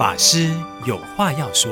[0.00, 0.50] 法师
[0.86, 1.70] 有话要说。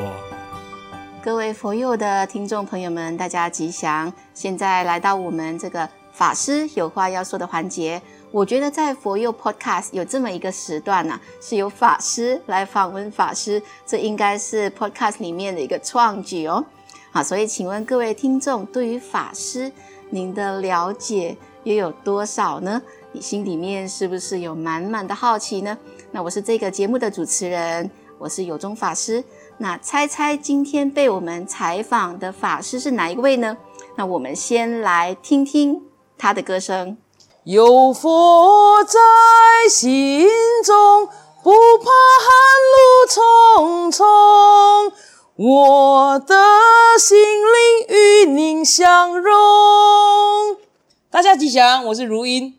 [1.22, 4.12] 各位佛友的听众朋友们，大家吉祥！
[4.34, 8.02] 现在来到我们这个法师有话要说的环节。
[8.30, 16.62] 我觉得在佛佑 Podcast 有这么一个时段呢、啊，是由法师来访问法师，这应该是 Podcast 里面的一个创举哦。
[17.10, 19.72] 好，所以请问各位听众，对于法师
[20.10, 21.34] 您的了解
[21.64, 22.82] 又有多少呢？
[23.12, 25.78] 你心里面是不是有满满的好奇呢？
[26.10, 29.24] 那我是这个节目的主持人，我是有中法师。
[29.58, 33.56] 那猜猜今天被我们采访的法师是哪一位呢？
[33.96, 35.82] 那我们先来听听
[36.16, 36.96] 他的歌声。
[37.44, 38.98] 有佛在
[39.70, 40.28] 心
[40.64, 41.06] 中，
[41.42, 41.90] 不怕
[42.24, 42.28] 寒
[42.74, 42.78] 路
[43.08, 44.06] 重重。
[45.36, 46.34] 我的
[46.98, 49.32] 心灵与您相融。
[51.10, 52.58] 大家吉祥，我是如音。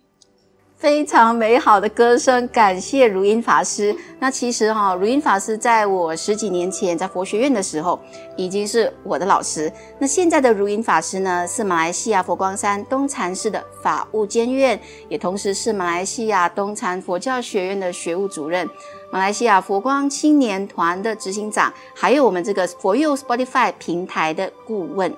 [0.79, 3.93] 非常美好的歌声，感谢如音法师。
[4.17, 7.99] 那其实哈，如音法师在我十几年前在佛学院的时候，
[8.37, 9.69] 已经是我的老师。
[9.99, 18.65] 那现在的如音法师呢，是马来西亚佛光山东禅寺的法务监院，也同时是马来西亚东禅佛教学院的学务主任，
[19.11, 25.13] 马来西亚佛光青年团的执行长，还有我们这个佛佑 Spotify 平台的顾问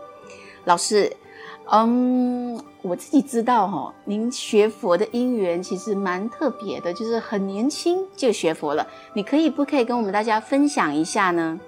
[0.66, 1.16] 老师。
[1.70, 8.86] 嗯，我自己知道哈，您学佛的因缘其实蛮特别的，就是很年轻就学佛了。
[9.14, 11.60] 你可以不可以跟我们大家分享一下呢？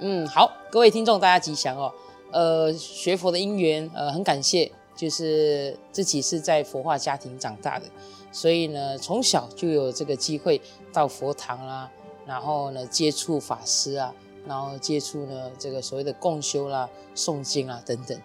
[0.00, 1.92] 嗯，好，各位听众大家吉祥哦。
[2.30, 7.86] 呃，学佛的因缘，呃，很感谢，就是自己是在佛化家庭长大的，
[8.30, 10.60] 所以呢，从小就有这个机会
[10.92, 11.90] 到佛堂啦，
[12.26, 14.14] 然后呢，接触法师啊，
[14.46, 18.16] 然后接触呢这个所谓的共修啦、诵经啊等等，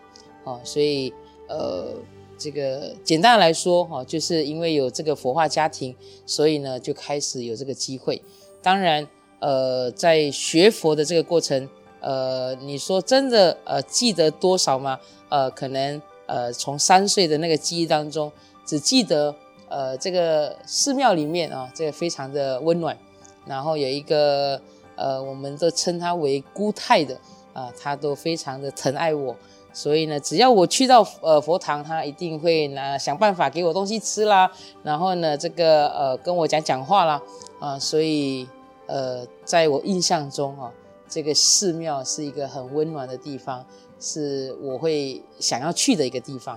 [0.44, 1.14] 哦，所以。
[1.50, 1.94] 呃，
[2.38, 5.94] 这个简单来说哈，就是因为有这个佛化家庭，
[6.26, 8.20] 所以呢就开始有这个机会。
[8.62, 9.06] 当然，
[9.40, 14.98] 呃，在学佛的这个过程，呃，你说真的，呃，记得多少吗？
[15.30, 18.32] 呃，可能呃，从三岁的那个记忆当中，
[18.66, 19.36] 只记得
[19.68, 22.98] 呃，这个寺庙里面啊，这个非常的温暖，
[23.46, 24.60] 然后有一个
[24.96, 27.20] 呃，我们都称他为姑太的
[27.52, 29.36] 啊，他都非常的疼爱我。
[29.74, 34.50] 所以呢，只要我去到呃佛堂，他一定会拿想办法给我东西吃啦，
[34.84, 37.22] 然后呢，这个呃跟我讲讲话啦，
[37.60, 38.48] 啊，所以
[38.86, 40.72] 呃，在我印象中啊，
[41.10, 43.66] 这个寺庙是一个很温暖的地方，
[44.00, 46.56] 是我会想要去的一个地方。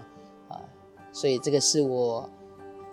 [0.48, 0.60] 啊，
[1.10, 2.28] 所以这个是我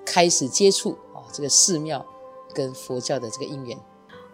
[0.06, 2.06] 开始接触啊这个寺庙
[2.54, 3.78] 跟佛教的这个因缘。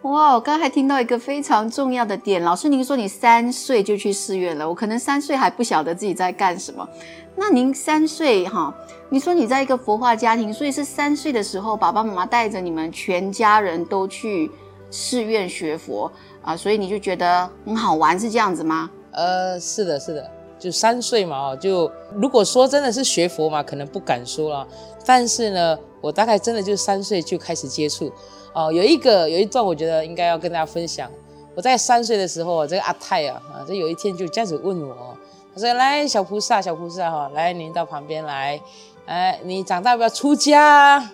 [0.02, 6.88] 哇，我刚才听到一个非常重要的点，老师您说你三岁就去寺院了，我可能三岁还不晓得自己在干什么。
[7.36, 8.74] 那您三岁哈，
[9.10, 14.50] 你说你在一个佛化家庭，所以是三岁的时候，爸爸妈妈带着你们全家人都去
[14.90, 16.10] 寺院学佛
[16.40, 18.90] 啊，所以你就觉得很好玩，是这样子吗？
[19.12, 24.66] 呃，是的，是的，就三岁嘛，就如果说真的是学佛嘛，可能不敢说了，
[25.04, 28.12] 但是呢，我大概真的就三岁就开始接触。
[28.52, 31.10] 哦，有一个有一段，我觉得应该要跟大家分享。
[31.54, 35.16] 我在三岁的时候，这个阿太啊，啊，这有一天就这样子问我，
[35.54, 38.60] 他说：“来，小菩萨，小菩萨哈，来，您到旁边来，
[39.06, 41.10] 哎，你长大不要出家？”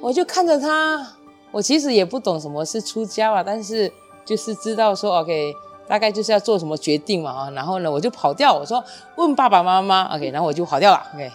[0.00, 1.14] 我就看着他，
[1.50, 3.90] 我其实也不懂什么是出家啊，但是
[4.24, 5.54] 就是知道说，OK，
[5.86, 8.82] 大概就是要做什么决定嘛，啊，然后呢，我就跑掉，我说
[9.16, 11.30] 问爸爸妈妈，OK，然后我就跑掉了，OK，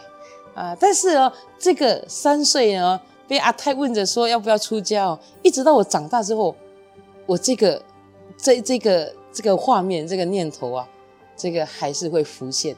[0.54, 3.00] 啊，但是哦，这个三岁呢。
[3.28, 6.54] 被阿泰问着说要不要出家哦，一直到我长大之后，
[7.26, 7.82] 我这个
[8.36, 10.86] 这这个这个画面这个念头啊，
[11.38, 12.76] 这个还是会浮现。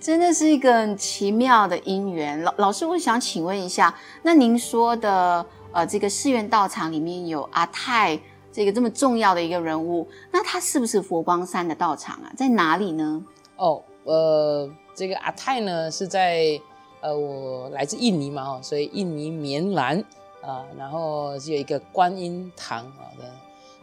[0.00, 2.42] 真的是一个很奇妙的因缘。
[2.42, 8.18] 老老师，我想请问一下，那您说的呃这个寺院道场里面有阿泰
[8.50, 12.32] 这个这么重要的一个人物，那他是不是佛光山的道场啊？
[12.34, 13.22] 在哪里呢？
[13.56, 16.58] 哦，呃，这个阿泰呢是在。
[17.00, 20.04] 呃，我来自印尼嘛，哈，所以印尼棉兰
[20.42, 23.24] 啊，然后只有一个观音堂啊的，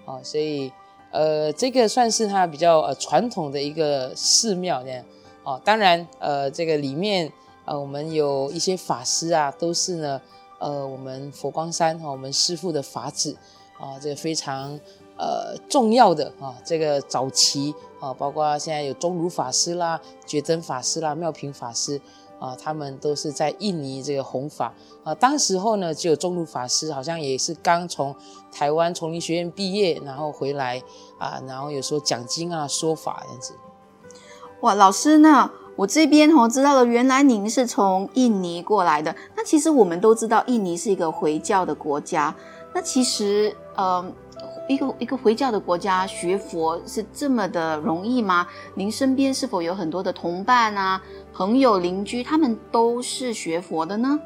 [0.05, 0.71] 哦，所以
[1.11, 5.05] 呃，这个算是它比较呃传统的一个寺庙这样，
[5.43, 7.31] 哦，当然呃，这个里面
[7.63, 10.21] 呃，我们有一些法师啊，都是呢，
[10.59, 13.37] 呃，我们佛光山哈，我们师父的法子
[13.79, 14.77] 啊，这个非常
[15.17, 22.01] 呃重要的啊，这个早期啊，包括现在有钟儒法师啦、觉真法师啦、妙平法师。
[22.39, 24.73] 啊，他们都是在印尼这个弘法
[25.03, 25.13] 啊。
[25.15, 28.15] 当时候呢，只有中路法师，好像也是刚从
[28.51, 30.81] 台湾丛林学院毕业，然后回来
[31.17, 33.53] 啊，然后有时候讲经啊、说法这样子。
[34.61, 39.15] 哇，老师，那我这边哦知道了，原来您是从印尼过来的。
[39.35, 42.33] 那其实我们都知道，印尼是一个回教的国家。
[42.73, 44.03] 那其实，呃，
[44.67, 48.47] 一个一个回教的国家学佛是这么的容易吗？
[48.73, 51.01] 您身边是否有很多的同伴啊、
[51.35, 54.17] 朋友、邻居，他们都是学佛的呢？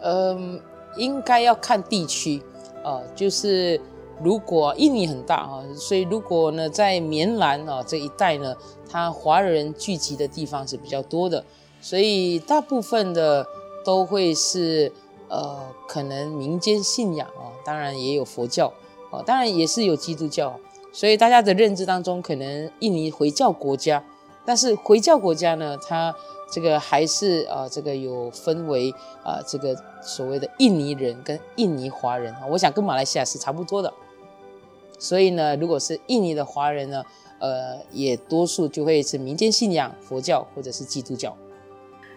[0.00, 0.58] 嗯，
[0.96, 2.42] 应该要看地区
[2.82, 3.78] 啊，就是
[4.22, 8.56] 如果印尼很大啊，所以如果呢在棉兰啊这一带呢，
[8.88, 11.44] 它华人聚集的地方是比较多的，
[11.82, 13.46] 所以大部分的
[13.84, 14.90] 都会是
[15.28, 18.72] 呃可能民间信仰啊，当然也有佛教。
[19.10, 20.58] 哦，当然也是有基督教，
[20.90, 24.02] 所以大家的认知当中，可能印尼回教国家，
[24.44, 26.12] 但是回教国家呢，它
[26.50, 28.90] 这个还是啊、呃，这个有分为
[29.22, 33.92] 啊、呃，这个所谓的印尼人跟印尼华人啊，我想跟马来西亚是差不多的。
[34.98, 37.04] 所以呢，如果是印尼的华人呢，
[37.38, 41.36] 呃，也多数就会是民间信仰佛教或者是基督教。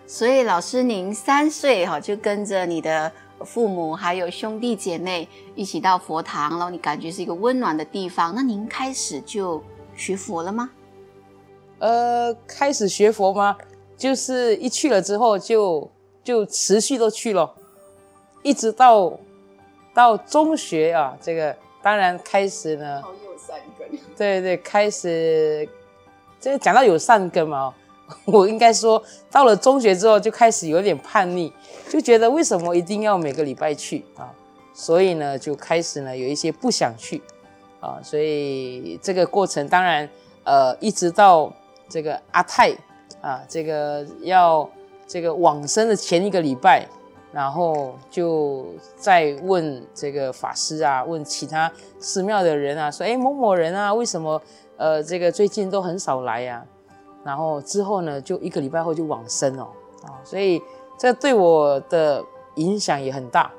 [0.07, 3.11] 所以老师，您三岁哈就跟着你的。
[3.45, 5.25] 父母还有兄弟姐妹
[5.55, 8.35] 一起到佛堂，然后你感觉是一个温暖的地方。
[8.35, 9.63] 那您开始就
[9.95, 10.69] 学佛了吗？
[11.77, 13.55] 呃，开始学佛吗？
[13.99, 15.91] 就是一去了之后就
[16.23, 17.53] 就持续都去了，
[18.41, 19.11] 一直到
[19.93, 21.15] 到中学啊。
[21.21, 21.53] 这个
[21.83, 23.99] 当然开始呢，好有善根。
[24.17, 25.67] 对对，开始
[26.39, 27.73] 这个讲到有善根嘛。
[28.25, 28.99] 我应该说，
[29.29, 31.53] 到了中学之后就开始有点叛逆，
[31.87, 34.33] 就觉得为什么一定要每个礼拜去啊？
[34.73, 37.21] 所以呢，就开始呢有一些不想去
[37.79, 37.99] 啊。
[38.01, 40.09] 所以这个过程当然，
[40.43, 41.53] 呃，一直到
[41.87, 42.75] 这个阿泰
[43.21, 44.69] 啊，这个要
[45.07, 46.87] 这个往生的前一个礼拜，
[47.31, 54.41] 然后就再问这个法师啊，问其他寺庙的人啊，说，哎，某某人啊，为什么
[54.77, 56.65] 呃这个最近都很少来呀？
[57.23, 59.67] 然后之后呢，就一个礼拜后就往生哦
[60.03, 60.61] 啊，所以
[60.97, 62.23] 这对我的
[62.55, 63.51] 影响也很大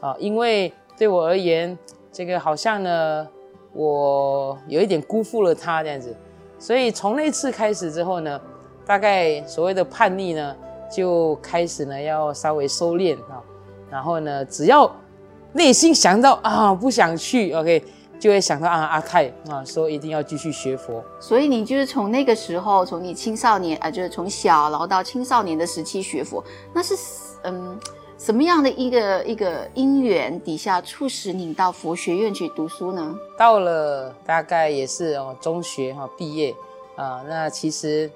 [0.00, 1.78] 啊，因为对我而言，
[2.12, 3.26] 这个好像呢，
[3.72, 6.14] 我有一点辜负了他这样子，
[6.58, 8.40] 所以从那次开始之后呢，
[8.86, 10.56] 大概所谓的叛逆呢，
[10.90, 13.42] 就开始呢要稍微收敛啊，
[13.90, 14.90] 然后呢，只要
[15.52, 17.82] 内心想到啊不想去，OK。
[18.20, 21.02] 就会想到啊，阿泰啊，说一定要继续学佛。
[21.18, 26.44] 所以你就是从那个时候，从你青少年啊，就是从小然后到青少年的时期学佛，
[26.74, 26.94] 那是
[27.44, 27.80] 嗯
[28.18, 33.16] 什么样的一个一个因缘底下促使你到佛学院去读书呢？
[33.38, 36.54] 到了大概也是哦中学哈毕业
[36.96, 38.10] 啊，那其实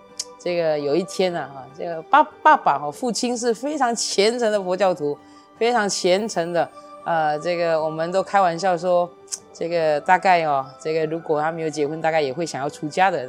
[0.45, 5.17] 这个有一天呢哈，这个爸爸爸哈父亲是非常虔诚的佛教徒，
[5.57, 6.71] 非常虔诚的。
[7.07, 9.09] 呃，这个我们都开玩笑说，
[9.55, 13.27] 这个大概哦，这个如果他没有结婚，大概也会想要出家的，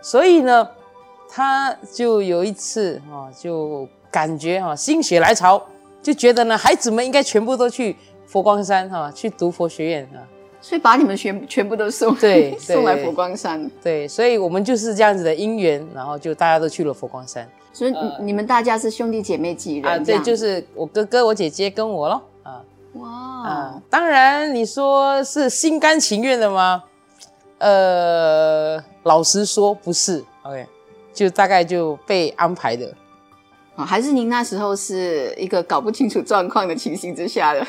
[0.00, 0.66] 所以呢，
[1.28, 5.62] 他就有一次哦，就感觉哈心血来潮，
[6.02, 7.94] 就觉得呢，孩子们应该全部都去
[8.26, 10.24] 佛光山哈，去读佛学院啊，
[10.66, 13.70] 所以把你们全全部都送对， 对送来佛光山。
[13.80, 17.48] 对，所以我们就是这样子的因缘，然后就大家都去了佛光山。
[17.72, 19.84] 所以你们大家是兄弟姐妹几人？
[19.84, 22.20] 啊，对，就是我哥哥、我姐姐跟我咯。
[22.94, 26.82] 哇、啊，当然你说是心甘情愿的吗？
[27.58, 30.66] 呃，老实说不是，OK，
[31.14, 32.92] 就大概就被安排的。
[33.76, 37.64] 啊，还是您那时候是一个搞不清楚状况的情形之下的？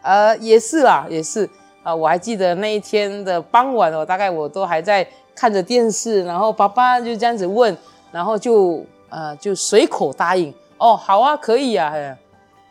[0.00, 1.48] 呃，也是啦，也是
[1.84, 7.76] 啊，我还记得那一天的傍晚哦，大概我都还在看着电视，然后爸爸就这样子问，
[8.10, 11.92] 然后就呃就随口答应，哦，好啊，可以啊。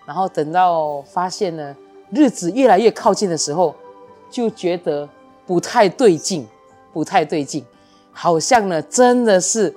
[0.06, 1.74] 然后等到发现呢，
[2.12, 3.74] 日子越来越靠近的时候，
[4.30, 5.08] 就觉得
[5.48, 6.46] 不太对劲，
[6.92, 7.64] 不太对劲，
[8.12, 9.74] 好像呢真的是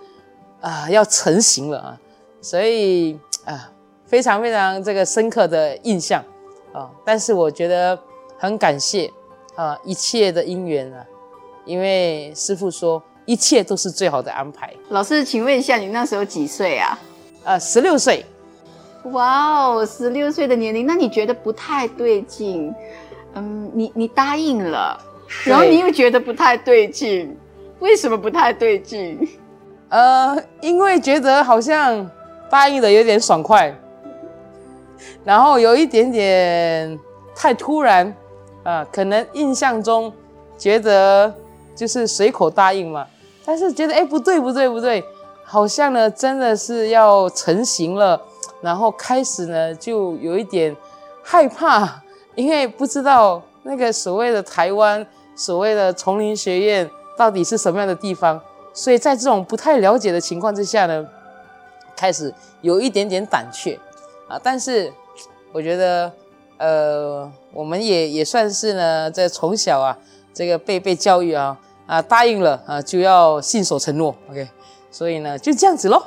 [0.60, 2.00] 啊、要成型了啊，
[2.40, 3.70] 所以啊、
[4.04, 6.24] 非常非常这个深刻的印象
[6.72, 6.90] 啊。
[7.04, 7.96] 但是我觉得
[8.36, 9.08] 很感谢
[9.56, 11.04] 啊一切的因缘啊，
[11.64, 14.72] 因为师父说一切都是最好的安排。
[14.90, 16.98] 老师，请问一下，你那时候几岁啊？
[17.42, 18.24] 呃，十六岁。
[19.12, 22.74] 哇哦，十六岁的年龄，那你觉得不太对劲？
[23.34, 24.98] 嗯，你你答应了，
[25.44, 27.36] 然后你又觉得不太对劲，
[27.78, 29.18] 为什么不太对劲？
[29.90, 32.10] 呃，因为觉得好像
[32.50, 33.72] 答应的有点爽快，
[35.24, 36.98] 然后有一点点
[37.34, 38.12] 太突然
[38.66, 40.12] 啊，可能印象中
[40.58, 41.32] 觉得
[41.76, 43.06] 就是随口答应嘛，
[43.44, 45.04] 但是觉得哎不对不对不对，
[45.44, 48.20] 好像呢真的是要成型了。
[48.62, 50.74] 然后开始呢，就有一点
[51.22, 52.02] 害怕，
[52.34, 55.06] 因为不知道那个所谓的台湾，
[55.36, 58.40] 所谓的丛林学院到底是什么样的地方，
[58.72, 61.06] 所以在这种不太了解的情况之下呢，
[61.94, 63.78] 开始有一点点胆怯
[64.26, 64.40] 啊。
[64.42, 64.92] 但是
[65.52, 66.10] 我觉得
[66.58, 69.96] 呃，我们也也算是呢，在从小啊，
[70.32, 74.48] 这个被被教育啊啊，答应了啊就要信守承诺，OK，
[74.90, 76.02] 所以呢就这样子喽。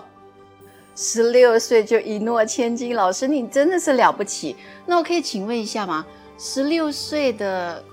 [0.95, 4.55] 十六岁就一诺千金，老师你真的是了不起。
[4.85, 6.05] 那我可以请问一下吗？
[6.37, 7.83] 十六岁的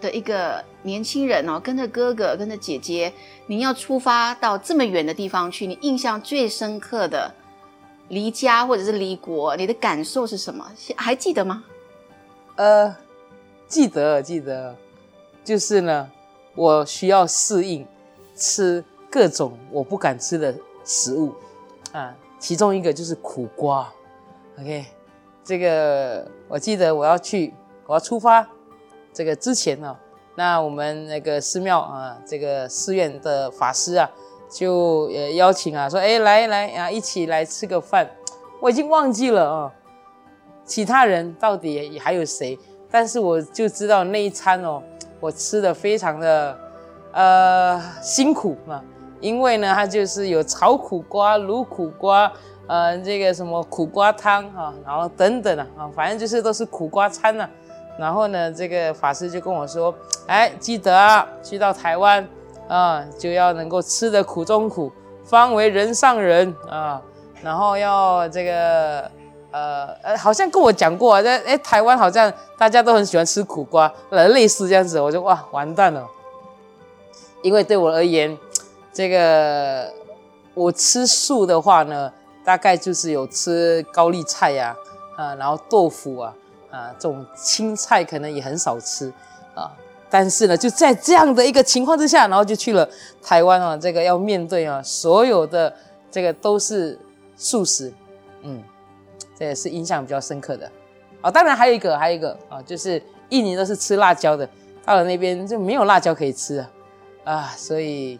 [0.00, 3.12] 的一个年轻人哦，跟着哥哥，跟着姐姐，
[3.46, 7.32] 您要出发到这么远的地方去，你印象最深刻的
[8.08, 10.64] 离家或者是离国，你的感受是什么？
[10.96, 11.64] 还记得吗？
[12.56, 12.94] 呃，
[13.66, 14.76] 记得记得，
[15.44, 16.10] 就是呢，
[16.54, 17.86] 我需要适应
[18.36, 20.54] 吃各种我不敢吃的
[20.84, 21.32] 食物
[21.92, 22.14] 啊。
[22.38, 23.88] 其中一个就是苦瓜
[24.58, 24.84] ，OK，
[25.44, 27.54] 这个我记得我要去，
[27.86, 28.44] 我要出发，
[29.12, 29.96] 这个之前呢、哦，
[30.34, 34.10] 那我们那个寺庙啊，这个寺院的法师啊，
[34.50, 38.10] 就呃邀请啊，说，哎，来来啊，一起来吃个饭。
[38.60, 39.72] 我已经忘记了啊，
[40.72, 42.58] 其他人到底还有谁？
[42.90, 44.82] 但是我就知道那一餐哦，
[45.20, 46.58] 我吃的非常的
[47.12, 48.82] 呃辛苦啊。
[49.20, 52.32] 因为呢，它就是有炒苦瓜、卤苦瓜，
[52.66, 57.46] 呃，这个什么苦瓜汤哈，然后等等啊，啊，反正就是都是苦瓜餐呐。
[57.98, 59.94] 然后呢，这个法师就跟我说，
[60.26, 62.26] 哎，记得啊，去到台湾
[62.66, 64.90] 啊，就要能够吃得苦中苦，
[65.22, 67.02] 方为人上人啊。
[67.42, 69.10] 然后要这个，
[69.52, 76.04] 呃呃，好像跟我讲过啊，在哎台湾好像大家都很喜欢吃苦瓜，呃类似这样子，我就哇完蛋了，
[77.42, 78.36] 因为对我而言。
[78.94, 79.90] 这个
[80.52, 82.12] 我吃素的话呢，
[82.44, 84.76] 大概就是有吃高丽菜呀，
[85.16, 86.34] 啊，然后豆腐啊，
[86.70, 89.10] 啊，这种青菜可能也很少吃
[89.54, 89.72] 啊。
[90.10, 92.86] 但是呢，就在这样的一个情况之下，然后就去了
[93.22, 95.74] 台湾啊，这个要面对啊，所有的
[96.10, 97.00] 这个都是
[97.34, 97.90] 素食，
[98.42, 98.62] 嗯，
[99.38, 100.70] 这也是印象比较深刻的。
[101.20, 104.48] 啊，当然还有一个，还有一个啊，就是印尼都是吃辣椒的，
[104.84, 106.64] 到了那边就没有辣椒可以吃
[107.24, 108.18] 啊，所以。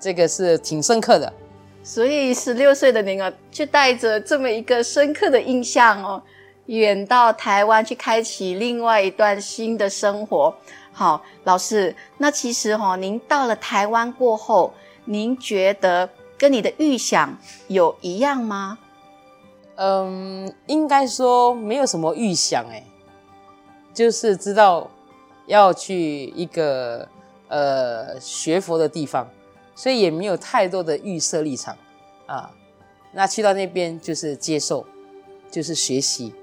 [0.00, 1.32] 这个是挺深刻的，
[1.82, 6.22] 所以十六岁的您啊，就带着这么一个深刻的印象哦，
[6.66, 10.54] 远到台湾去开启另外一段新的生活。
[10.92, 14.72] 好，老师，那其实哈、哦，您到了台湾过后，
[15.06, 18.78] 您觉得跟你的预想有一样吗？
[19.78, 22.84] 嗯，应该说没有什么预想哎，
[23.94, 24.90] 就是知道
[25.46, 27.08] 要去一个
[27.48, 29.28] 呃学佛的地方。
[29.76, 31.76] 所以也没有太多的预设立场，
[32.26, 32.50] 啊，
[33.12, 34.84] 那去到那边就是接受，
[35.48, 36.34] 就是学习，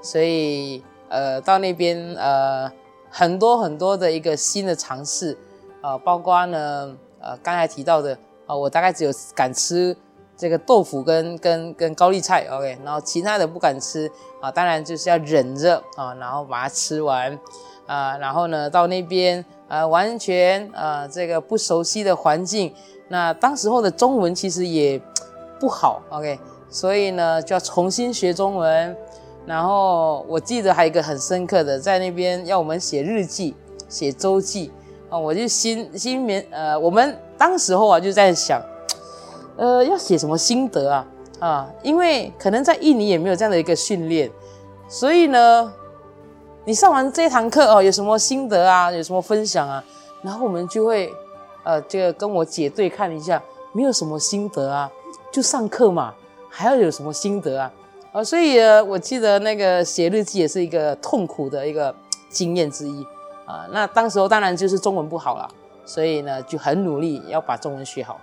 [0.00, 2.70] 所以呃到那边呃
[3.10, 5.36] 很多很多的一个新的尝试，
[5.80, 9.96] 啊，包括呢呃刚才提到的啊，我大概只有敢吃
[10.36, 14.10] 这个豆腐跟跟跟高丽菜，OK，然后其他的不敢吃
[14.40, 17.38] 啊，当然就是要忍着啊，然后把它吃完，
[17.86, 19.44] 啊，然后呢到那边。
[19.66, 22.72] 呃，完全呃，这个不熟悉的环境，
[23.08, 25.00] 那当时候的中文其实也
[25.58, 26.38] 不好，OK，
[26.68, 28.94] 所以呢就要重新学中文。
[29.46, 33.56] 然后我记得还有一个很深刻的，在那边要我们写日记、
[33.88, 34.70] 写周记
[35.08, 38.60] 啊，我就心心里面呃，我们当时候啊就在想，
[39.56, 41.06] 呃，要写什么心得啊
[41.38, 44.30] 啊，因为可能在印尼也没有这样的一个训练，
[44.88, 45.72] 所以呢。
[46.66, 48.90] 你上完这堂课哦，有什么心得啊？
[48.90, 49.84] 有什么分享啊？
[50.22, 51.12] 然后我们就会，
[51.62, 53.42] 呃，这个跟我姐对看一下，
[53.74, 54.90] 没有什么心得啊，
[55.30, 56.14] 就上课嘛，
[56.48, 57.70] 还要有什么心得啊？
[58.12, 61.94] 啊，所以呃，我记得那个写日记也是一个痛苦的一个
[62.30, 63.06] 经验之一
[63.44, 63.66] 啊。
[63.70, 65.46] 那当时候当然就是中文不好了，
[65.84, 68.18] 所以呢就很努力要把中文学好。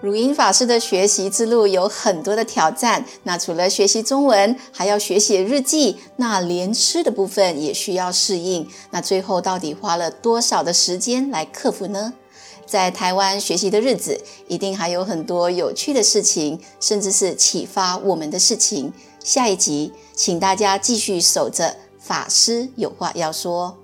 [0.00, 8.68] 汝音法师的学习之路有很多的挑战，那除了学习中文，还要学写日记，那连吃的部分也需要适应。
[8.90, 12.12] 那最后到底花了多少的时间来克服呢？
[12.66, 18.92] 在台湾学习的日子，一定还有很多有趣的事情，甚至是启发我们的事情。
[19.22, 23.83] 下一集，请大家继续守着法师有话要说。